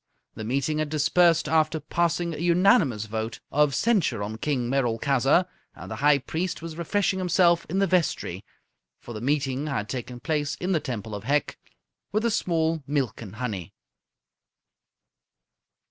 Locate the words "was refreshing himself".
6.59-7.67